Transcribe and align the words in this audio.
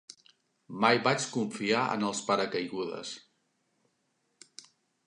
Mai 0.85 1.01
vaig 1.07 1.27
confiar 1.35 1.83
en 1.99 2.07
els 2.09 2.23
paracaigudes. 2.31 3.13